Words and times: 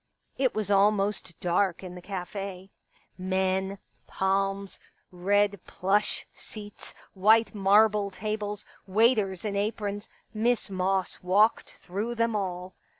It 0.35 0.55
was 0.55 0.71
almost 0.71 1.39
dark 1.39 1.83
in 1.83 1.93
the 1.93 2.01
cafe. 2.01 2.71
Men, 3.19 3.77
palms, 4.07 4.79
red 5.11 5.51
169 5.51 5.59
Pictures 5.59 5.79
plush 5.79 6.25
seats, 6.33 6.93
white 7.13 7.53
marble 7.53 8.09
tables, 8.09 8.65
waiters 8.87 9.45
in 9.45 9.55
aprons, 9.55 10.09
Miss 10.33 10.71
Moss 10.71 11.21
walked 11.21 11.73
through 11.73 12.15
them 12.15 12.35
all. 12.35 12.73